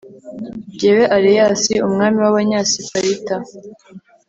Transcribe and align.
jyewe 0.77 1.03
areyasi, 1.17 1.73
umwami 1.87 2.17
w'abanyasiparita 2.23 3.35